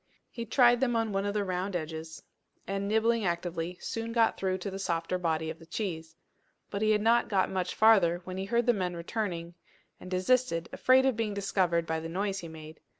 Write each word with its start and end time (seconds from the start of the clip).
He 0.31 0.47
tried 0.47 0.79
them 0.79 0.95
on 0.95 1.11
one 1.11 1.27
of 1.27 1.35
the 1.35 1.43
round 1.43 1.75
edges, 1.75 2.23
and, 2.65 2.87
nibbling 2.87 3.23
actively, 3.23 3.77
soon 3.79 4.11
got 4.11 4.35
through 4.35 4.57
to 4.57 4.71
the 4.71 4.79
softer 4.79 5.19
body 5.19 5.51
of 5.51 5.59
the 5.59 5.65
cheese. 5.67 6.15
But 6.71 6.81
he 6.81 6.89
had 6.89 7.03
not 7.03 7.29
got 7.29 7.51
much 7.51 7.75
farther 7.75 8.21
when 8.23 8.37
he 8.37 8.45
heard 8.45 8.65
the 8.65 8.73
men 8.73 8.95
returning, 8.95 9.53
and 9.99 10.09
desisted, 10.09 10.69
afraid 10.73 11.05
of 11.05 11.15
being 11.15 11.35
discovered 11.35 11.85
by 11.85 11.99
the 11.99 12.09
noise 12.09 12.39
he 12.39 12.47
made. 12.47 12.79